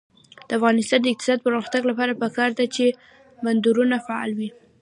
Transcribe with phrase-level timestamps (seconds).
[0.47, 2.85] د افغانستان د اقتصادي پرمختګ لپاره پکار ده چې
[3.43, 4.49] بندرونه فعال وي.